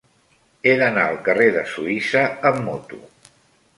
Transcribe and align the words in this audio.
He 0.69 0.71
d'anar 0.79 1.03
al 1.09 1.19
carrer 1.29 1.49
de 1.57 1.63
Suïssa 1.75 2.25
amb 2.51 2.67
moto. 2.71 3.03